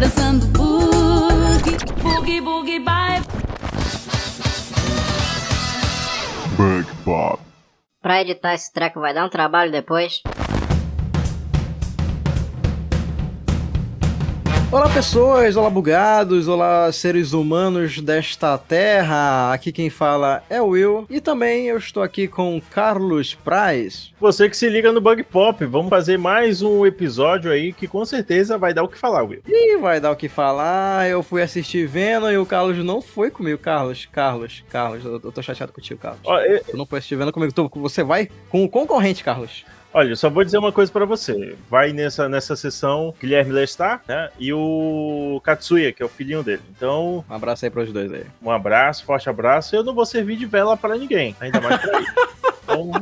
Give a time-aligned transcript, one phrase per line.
[0.00, 3.22] dançando boogie, boogie, boogie, bye.
[6.56, 7.42] Bug Pop.
[8.00, 10.22] Pra editar esse treco vai dar um trabalho depois.
[14.76, 19.50] Olá pessoas, olá bugados, olá seres humanos desta terra.
[19.50, 24.12] Aqui quem fala é o Will e também eu estou aqui com Carlos Praz.
[24.20, 28.04] Você que se liga no Bug Pop, vamos fazer mais um episódio aí que com
[28.04, 29.40] certeza vai dar o que falar, Will.
[29.48, 31.08] E vai dar o que falar.
[31.08, 33.56] Eu fui assistir Venom e o Carlos não foi comigo.
[33.58, 36.20] Carlos, Carlos, Carlos, eu, tô chateado contigo, Carlos.
[36.22, 37.50] Ó, eu- Tu não foi assistir Venom comigo.
[37.50, 39.64] Tu- você vai com o concorrente, Carlos.
[39.98, 41.56] Olha, só vou dizer uma coisa pra você.
[41.70, 44.28] Vai nessa, nessa sessão Guilherme Lestar, né?
[44.38, 46.60] E o Katsuya, que é o filhinho dele.
[46.76, 48.24] Então, Um abraço aí pros dois aí.
[48.42, 49.74] um abraço, forte abraço.
[49.74, 52.06] Eu não vou servir de vela pra ninguém, ainda mais pra ele.
[52.62, 52.92] Então,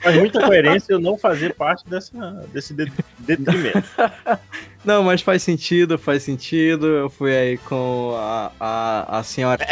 [0.00, 2.12] faz muita coerência eu não fazer parte dessa,
[2.52, 2.90] desse de-
[3.20, 3.84] detrimento.
[4.84, 6.86] Não, mas faz sentido, faz sentido.
[6.88, 9.64] Eu fui aí com a, a, a senhora.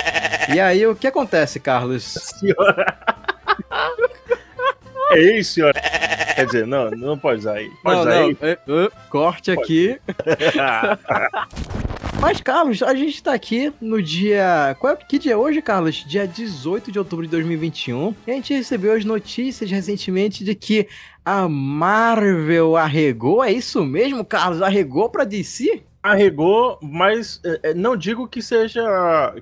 [0.54, 2.04] E aí, o que acontece, Carlos?
[2.04, 2.96] Senhora.
[5.10, 5.80] É isso, senhora.
[6.34, 7.70] Quer dizer, não, não pode usar aí.
[7.82, 8.36] Pode Não, usar não, aí.
[8.40, 9.98] é, é, corte aqui.
[12.20, 14.76] Mas, Carlos, a gente tá aqui no dia.
[14.78, 16.04] Qual é que dia é hoje, Carlos?
[16.06, 18.14] Dia 18 de outubro de 2021.
[18.26, 20.86] E a gente recebeu as notícias recentemente de que
[21.24, 23.42] a Marvel arregou.
[23.42, 24.60] É isso mesmo, Carlos?
[24.60, 25.82] Arregou pra DC?
[26.02, 28.82] Arregou, mas é, é, não digo que seja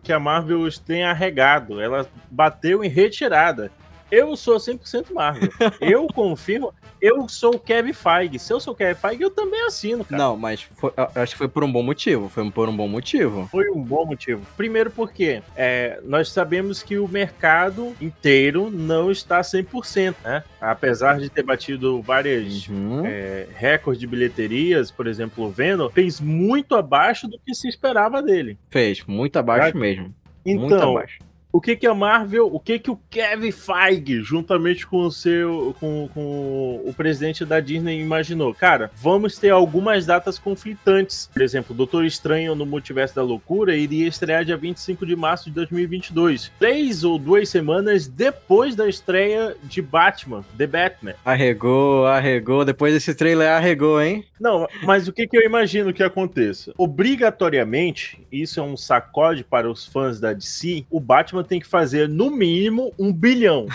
[0.03, 1.81] que a Marvel tenha arregado.
[1.81, 3.73] Ela bateu em retirada.
[4.11, 5.49] Eu sou 100% Marvel.
[5.81, 6.73] Eu confirmo.
[7.01, 8.39] Eu sou o Kevin Feige.
[8.41, 10.21] Se eu sou o Kevin Feige, eu também assino, cara.
[10.21, 12.29] Não, mas foi- acho que foi por um bom motivo.
[12.29, 13.47] Foi por um bom motivo.
[13.53, 14.43] Foi um bom motivo.
[14.57, 20.43] Primeiro porque é, nós sabemos que o mercado inteiro não está 100%, né?
[20.61, 23.07] Apesar de ter batido várias Uhum.
[23.07, 28.21] é, recordes de bilheterias, por exemplo, o Venom, fez muito abaixo do que se esperava
[28.21, 28.59] dele.
[28.71, 30.13] Fez, muito abaixo mesmo.
[30.45, 31.19] Então, abaixo.
[31.51, 35.75] O que que a Marvel, o que que o Kevin Feige, juntamente com o seu,
[35.81, 38.53] com, com o presidente da Disney imaginou?
[38.55, 41.31] Cara, vamos ter algumas datas conflitantes.
[41.33, 45.53] Por exemplo, Doutor Estranho no Multiverso da Loucura iria estrear dia 25 de março de
[45.53, 46.53] 2022.
[46.59, 51.15] Três ou duas semanas depois da estreia de Batman, The Batman.
[51.25, 52.65] Arregou, arregou.
[52.65, 54.25] Depois desse trailer, arregou, hein?
[54.39, 56.73] Não, mas o que, que eu imagino que aconteça?
[56.77, 62.09] Obrigatoriamente, isso é um sacode para os fãs da DC, o Batman tem que fazer,
[62.09, 63.67] no mínimo, um bilhão.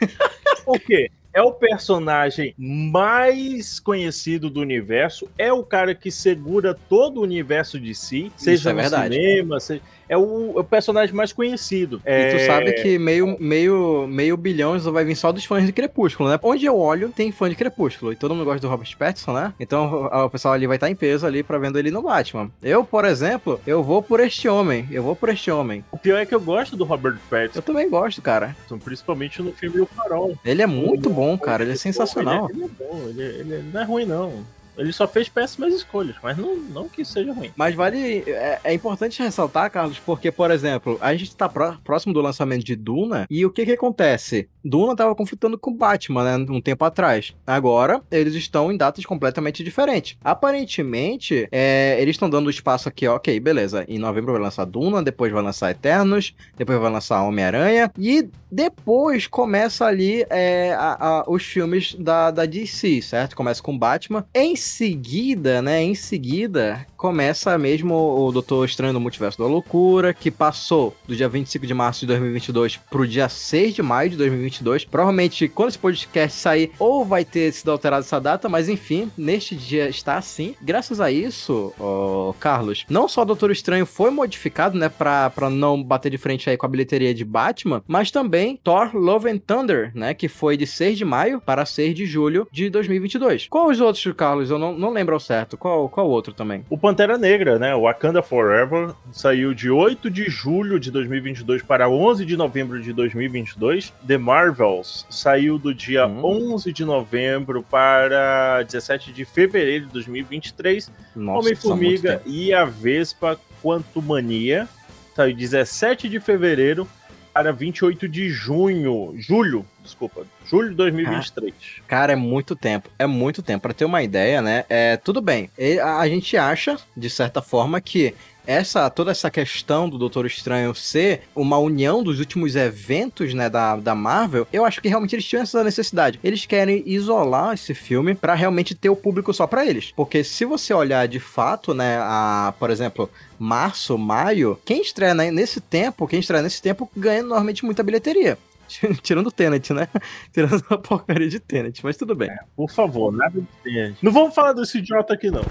[0.64, 1.10] Por quê?
[1.34, 7.80] É o personagem mais conhecido do universo, é o cara que segura todo o universo
[7.80, 9.14] de si, seja é no verdade.
[9.14, 9.80] cinema, seja...
[10.12, 11.96] é, o, é o personagem mais conhecido.
[12.04, 15.64] E tu É, sabe que meio, meio, meio bilhão isso vai vir só dos fãs
[15.64, 16.38] de Crepúsculo, né?
[16.42, 18.12] Onde eu olho, tem fã de Crepúsculo.
[18.12, 19.54] E todo mundo gosta do Robert Pattinson, né?
[19.58, 22.50] Então o, pessoal ali vai estar em peso ali pra vendo ele no Batman.
[22.62, 24.86] Eu, por exemplo, eu vou por este homem.
[24.90, 25.82] Eu vou por este homem.
[25.90, 28.54] O pior é que eu gosto do Robert Eu Pattinson, também gosto, cara.
[28.84, 30.36] principalmente no filme O Farol.
[30.44, 31.62] Ele é muito bom, cara.
[31.62, 32.50] Ele é sensacional.
[32.50, 34.44] Ele é, ele é bom, ele, ele não é ruim, não.
[34.76, 37.50] Ele só fez péssimas escolhas, mas não, não que seja ruim.
[37.56, 38.22] Mas vale.
[38.26, 42.64] É, é importante ressaltar, Carlos, porque, por exemplo, a gente tá pró- próximo do lançamento
[42.64, 44.48] de Duna, e o que que acontece?
[44.64, 46.46] Duna tava conflitando com Batman, né?
[46.50, 47.34] Um tempo atrás.
[47.46, 50.16] Agora, eles estão em datas completamente diferentes.
[50.22, 53.84] Aparentemente, é, eles estão dando espaço aqui, ok, beleza.
[53.88, 59.26] Em novembro vai lançar Duna, depois vai lançar Eternos, depois vai lançar Homem-Aranha, e depois
[59.26, 63.34] começa ali é, a- a- os filmes da, da DC, certo?
[63.34, 64.24] Começa com Batman.
[64.34, 65.82] Em seguida, né?
[65.82, 71.28] Em seguida, começa mesmo o Doutor Estranho no Multiverso da Loucura, que passou do dia
[71.28, 74.51] 25 de março de 2022 pro dia 6 de maio de 2022.
[74.84, 79.54] Provavelmente, quando esse podcast sair, ou vai ter sido alterada essa data, mas enfim, neste
[79.54, 80.54] dia está assim.
[80.60, 85.48] Graças a isso, ó, Carlos, não só o Doutor Estranho foi modificado, né, pra, pra
[85.48, 89.38] não bater de frente aí com a bilheteria de Batman, mas também Thor Love and
[89.38, 93.48] Thunder, né, que foi de 6 de maio para 6 de julho de 2022.
[93.48, 94.50] Qual os outros, Carlos?
[94.50, 95.56] Eu não, não lembro ao certo.
[95.56, 96.64] Qual, qual outro também?
[96.68, 97.74] O Pantera Negra, né?
[97.74, 102.92] O Wakanda Forever saiu de 8 de julho de 2022 para 11 de novembro de
[102.92, 103.92] 2022.
[104.06, 106.52] The Marvels saiu do dia Hum.
[106.54, 110.90] 11 de novembro para 17 de fevereiro de 2023.
[111.14, 114.68] Nossa, Homem-Formiga e a Vespa Quantumania
[115.14, 116.88] saiu 17 de fevereiro
[117.32, 121.54] para 28 de junho, julho desculpa, julho de 2023.
[121.86, 122.88] Cara, é muito tempo.
[122.98, 123.62] É muito tempo.
[123.62, 124.64] Pra ter uma ideia, né?
[124.68, 125.50] É, tudo bem.
[125.84, 128.14] A, gente acha, de certa forma, que
[128.46, 133.76] essa toda essa questão do Doutor Estranho ser uma união dos últimos eventos, né, da,
[133.76, 136.18] da Marvel, eu acho que realmente eles tinham essa necessidade.
[136.24, 139.92] Eles querem isolar esse filme pra realmente ter o público só pra eles.
[139.94, 143.08] Porque se você olhar de fato, né, a, por exemplo,
[143.38, 148.38] março, maio, quem estreia né, nesse tempo, quem estreia nesse tempo ganha normalmente muita bilheteria.
[149.02, 149.88] Tirando o Tenet, né?
[150.32, 152.30] Tirando a porcaria de Tenet, mas tudo bem.
[152.56, 153.94] Por favor, nada de ter.
[154.02, 155.42] Não vamos falar desse idiota aqui, não.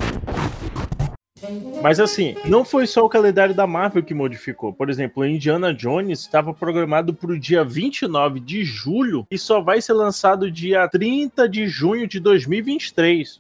[1.82, 4.74] Mas assim, não foi só o calendário da Marvel que modificou.
[4.74, 9.82] Por exemplo, Indiana Jones estava programado para o dia 29 de julho e só vai
[9.82, 13.40] ser lançado dia 30 de junho de 2023.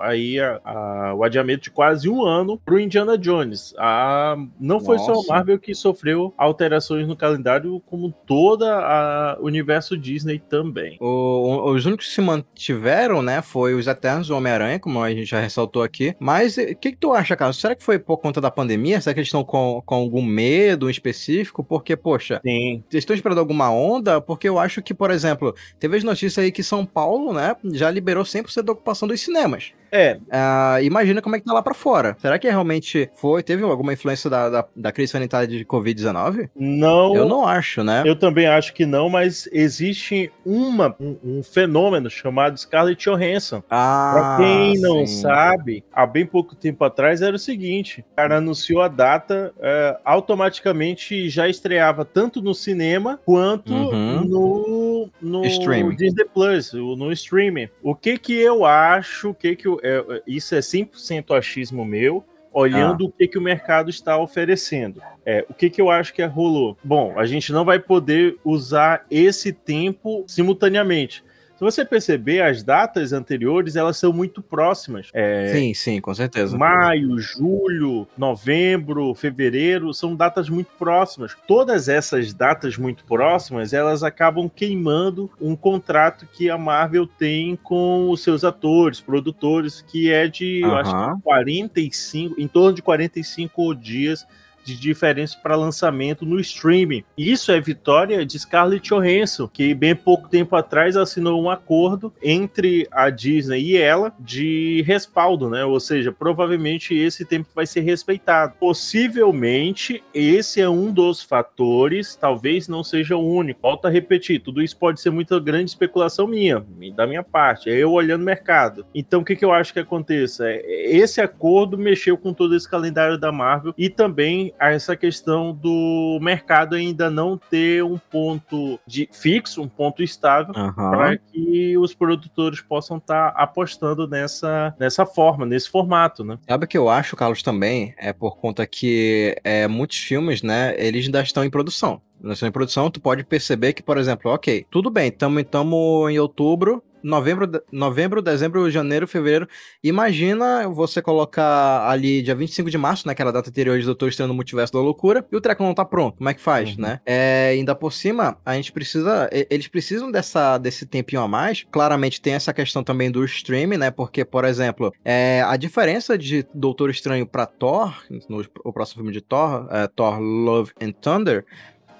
[0.00, 3.74] Aí a, a, o adiamento de quase um ano para o Indiana Jones.
[3.78, 5.14] A, não foi Nossa.
[5.14, 10.96] só a Marvel que sofreu alterações no calendário, como toda o universo Disney também.
[11.00, 15.26] O, os únicos que se mantiveram, né, foi os Eternos do Homem-Aranha, como a gente
[15.26, 16.14] já ressaltou aqui.
[16.18, 17.60] Mas o que, que tu acha, Carlos?
[17.60, 19.00] Será que foi por conta da pandemia?
[19.00, 21.64] Será que eles estão com, com algum medo específico?
[21.64, 22.84] Porque, poxa, Sim.
[22.90, 24.20] eles estão esperando alguma onda?
[24.20, 27.90] Porque eu acho que, por exemplo, teve as notícias aí que São Paulo, né, já
[27.90, 29.72] liberou 100% da ocupação dos cinemas.
[29.90, 30.18] É.
[30.26, 32.16] Uh, imagina como é que tá lá pra fora.
[32.18, 33.42] Será que realmente foi?
[33.42, 36.50] Teve alguma influência da, da, da crise sanitária de Covid-19?
[36.54, 37.14] Não.
[37.14, 38.02] Eu não acho, né?
[38.04, 43.62] Eu também acho que não, mas existe uma, um, um fenômeno chamado Scarlett Johansson.
[43.70, 45.22] Ah, pra quem não sim.
[45.22, 49.98] sabe, há bem pouco tempo atrás era o seguinte: o cara anunciou a data, é,
[50.04, 54.24] automaticamente já estreava tanto no cinema quanto uhum.
[54.24, 55.96] no, no streaming.
[55.96, 57.68] Disney Plus, no streaming.
[57.82, 62.24] O que que eu acho, o que que eu, é, isso é 100% achismo meu,
[62.56, 63.08] olhando ah.
[63.08, 65.02] o que, que o mercado está oferecendo.
[65.26, 66.76] É, o que, que eu acho que rolou?
[66.82, 71.22] Bom, a gente não vai poder usar esse tempo simultaneamente.
[71.56, 75.08] Se você perceber, as datas anteriores, elas são muito próximas.
[75.14, 76.56] É, sim, sim, com certeza.
[76.56, 81.34] Maio, julho, novembro, fevereiro, são datas muito próximas.
[81.48, 88.10] Todas essas datas muito próximas, elas acabam queimando um contrato que a Marvel tem com
[88.10, 93.74] os seus atores, produtores, que é de, eu acho que 45, em torno de 45
[93.74, 94.26] dias
[94.66, 97.04] de diferença para lançamento no streaming.
[97.16, 102.88] Isso é vitória de Scarlett Johansson, que bem pouco tempo atrás assinou um acordo entre
[102.90, 105.64] a Disney e ela de respaldo, né?
[105.64, 108.54] Ou seja, provavelmente esse tempo vai ser respeitado.
[108.58, 113.60] Possivelmente esse é um dos fatores, talvez não seja o único.
[113.62, 116.64] Volto a repetir, tudo isso pode ser muita grande especulação minha,
[116.94, 118.84] da minha parte, é eu olhando o mercado.
[118.94, 120.48] Então o que, que eu acho que aconteça?
[120.48, 125.52] É, esse acordo mexeu com todo esse calendário da Marvel e também a essa questão
[125.52, 130.72] do mercado ainda não ter um ponto de fixo, um ponto estável, uhum.
[130.72, 136.38] para que os produtores possam estar tá apostando nessa, nessa forma, nesse formato, né?
[136.48, 137.94] Sabe o que eu acho, Carlos, também?
[137.98, 142.00] É por conta que é, muitos filmes, né, eles ainda estão em produção.
[142.24, 146.82] Estão em produção, tu pode perceber que, por exemplo, ok, tudo bem, estamos em outubro,
[147.06, 149.48] novembro, novembro, dezembro, janeiro, fevereiro.
[149.82, 154.34] Imagina você colocar ali dia 25 de março, naquela data anterior de Doutor Estranho no
[154.34, 156.16] Multiverso da Loucura, e o treco não tá pronto.
[156.18, 156.82] Como é que faz, uhum.
[156.82, 157.00] né?
[157.06, 159.30] É, ainda por cima, a gente precisa.
[159.48, 161.64] Eles precisam dessa, desse tempinho a mais.
[161.70, 163.90] Claramente tem essa questão também do streaming, né?
[163.90, 167.94] Porque, por exemplo, é, a diferença de Doutor Estranho pra Thor,
[168.28, 171.44] no o próximo filme de Thor, é, Thor Love and Thunder,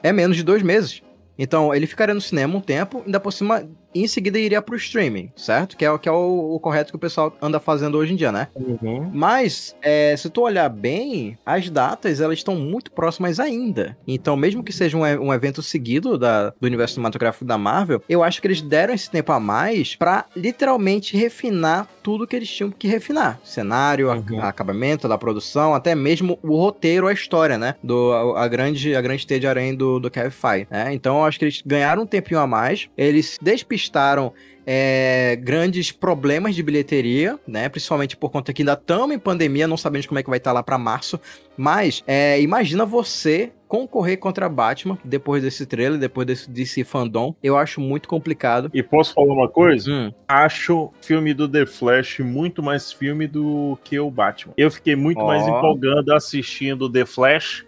[0.02, 1.02] é menos de dois meses.
[1.38, 4.76] Então, ele ficaria no cinema um tempo, ainda por cima e em seguida iria pro
[4.76, 5.74] streaming, certo?
[5.74, 8.30] Que é, que é o, o correto que o pessoal anda fazendo hoje em dia,
[8.30, 8.48] né?
[8.54, 9.10] Uhum.
[9.12, 13.96] Mas, é, se tu olhar bem, as datas, elas estão muito próximas ainda.
[14.06, 18.22] Então, mesmo que seja um, um evento seguido da, do universo cinematográfico da Marvel, eu
[18.22, 22.70] acho que eles deram esse tempo a mais para literalmente refinar tudo que eles tinham
[22.70, 23.40] que refinar.
[23.42, 24.40] Cenário, uhum.
[24.40, 27.76] a, acabamento da produção, até mesmo o roteiro, a história, né?
[27.82, 30.92] Do, a, a grande, a grande teia de aranha do, do Kevin Feige, né?
[30.92, 32.90] Então, eu acho que eles ganharam um tempinho a mais.
[32.96, 34.32] Eles despistaram conquistaram
[34.66, 37.68] é, grandes problemas de bilheteria, né?
[37.68, 40.52] Principalmente por conta que ainda estamos em pandemia, não sabemos como é que vai estar
[40.52, 41.20] lá para março.
[41.56, 47.34] Mas é, imagina você concorrer contra Batman depois desse trailer, depois desse, desse fandom.
[47.42, 48.70] Eu acho muito complicado.
[48.74, 49.90] E posso falar uma coisa?
[49.90, 50.12] Hum.
[50.26, 54.52] Acho filme do The Flash muito mais filme do que o Batman.
[54.56, 55.26] Eu fiquei muito oh.
[55.26, 57.64] mais empolgado assistindo The Flash,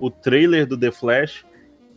[0.00, 1.44] o trailer do The Flash,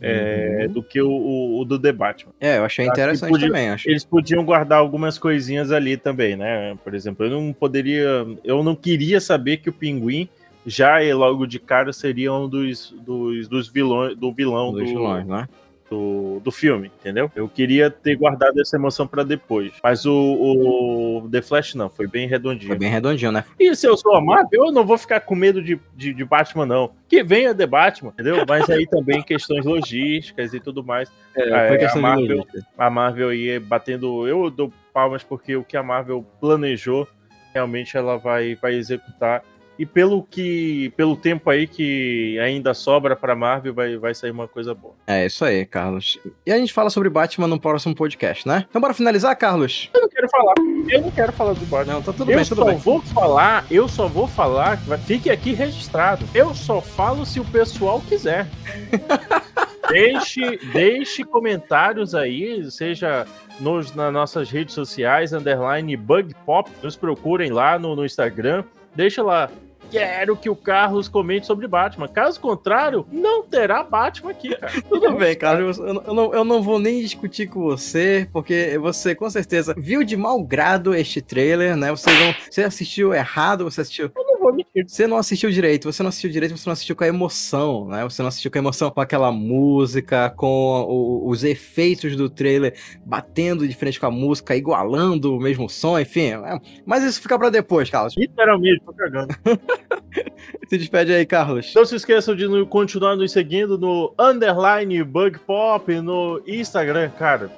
[0.00, 0.72] é, uhum.
[0.72, 2.32] do que o, o, o, do The Batman.
[2.40, 3.68] É, eu achei interessante também.
[3.86, 6.76] Eles podiam guardar algumas coisinhas ali também, né?
[6.82, 8.26] Por exemplo, eu não poderia.
[8.42, 10.28] Eu não queria saber que o Pinguim
[10.66, 15.26] já logo de cara seria um dos, dos, dos vilões do vilão dos do, vilões,
[15.26, 15.48] né?
[15.90, 17.30] Do, do filme, entendeu?
[17.34, 19.72] Eu queria ter guardado essa emoção pra depois.
[19.82, 22.68] Mas o, o The Flash não, foi bem redondinho.
[22.68, 23.44] Foi bem redondinho, né?
[23.58, 26.24] E se eu sou a Marvel, eu não vou ficar com medo de, de, de
[26.24, 26.92] Batman, não.
[27.08, 28.44] Que venha The Batman, entendeu?
[28.48, 31.10] Mas aí também questões logísticas e tudo mais.
[31.36, 32.46] É, foi a questão de Marvel-.
[32.78, 34.26] A Marvel ia batendo.
[34.26, 37.06] Eu dou palmas porque o que a Marvel planejou,
[37.52, 39.42] realmente ela vai, vai executar.
[39.78, 40.92] E pelo que.
[40.96, 44.94] Pelo tempo aí que ainda sobra pra Marvel, vai, vai sair uma coisa boa.
[45.06, 46.18] É isso aí, Carlos.
[46.46, 48.66] E a gente fala sobre Batman no próximo podcast, né?
[48.68, 49.90] Então bora finalizar, Carlos?
[49.92, 50.54] Eu não quero falar.
[50.88, 51.94] Eu não quero falar do Batman.
[51.94, 52.76] Não, tá tudo eu bem, tudo só bem.
[52.78, 56.24] vou falar, eu só vou falar, vai- fique aqui registrado.
[56.34, 58.46] Eu só falo se o pessoal quiser.
[59.90, 63.26] deixe, deixe comentários aí, seja
[63.60, 68.64] nos, nas nossas redes sociais, underline Bug Pop, nos procurem lá no, no Instagram,
[68.94, 69.50] deixa lá.
[69.94, 72.08] Quero que o Carlos comente sobre Batman.
[72.08, 74.72] Caso contrário, não terá Batman aqui, cara.
[74.88, 75.78] Tudo bem, Carlos.
[75.78, 80.16] Eu, não, eu não vou nem discutir com você, porque você com certeza viu de
[80.16, 81.90] mau grado este trailer, né?
[81.90, 84.10] Você não, você assistiu errado, você assistiu.
[84.44, 84.84] Vou mentir.
[84.86, 88.02] Você não assistiu direito, você não assistiu direito, você não assistiu com a emoção, né?
[88.04, 92.74] Você não assistiu com a emoção, com aquela música, com o- os efeitos do trailer
[93.06, 96.32] batendo de frente com a música, igualando o mesmo som, enfim.
[96.32, 96.58] é.
[96.84, 98.14] Mas isso fica pra depois, Carlos.
[98.16, 99.34] Literalmente, tô cagando.
[100.68, 101.72] Se despede aí, Carlos.
[101.74, 107.50] Não se esqueçam de continuar nos seguindo no underline Bug Pop no Instagram, cara.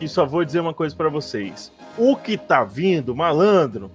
[0.00, 1.72] E só vou dizer uma coisa pra vocês.
[1.96, 3.90] O que tá vindo, malandro,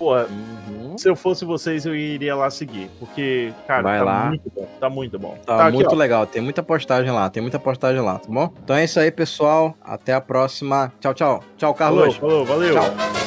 [0.00, 0.96] porra, Uhum.
[0.98, 2.90] se eu fosse vocês, eu iria lá seguir.
[2.98, 4.24] Porque, cara, Vai tá lá.
[4.28, 4.68] muito bom.
[4.80, 5.38] Tá muito bom.
[5.46, 5.94] Tá, aqui, muito ó.
[5.96, 8.50] legal, tem muita postagem lá, tem muita postagem lá, tá bom?
[8.64, 9.74] Então é isso aí, pessoal.
[9.84, 10.90] Até a próxima.
[10.98, 11.44] Tchau, tchau.
[11.58, 12.16] Tchau, Falou, Carlos.
[12.16, 12.74] falou, valeu.
[12.74, 13.19] Tchau.